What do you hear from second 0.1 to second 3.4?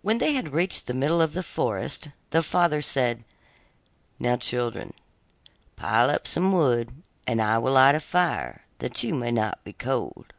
they had reached the middle of the forest, the father said: